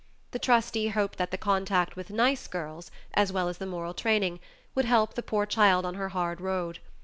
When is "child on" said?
5.45-5.93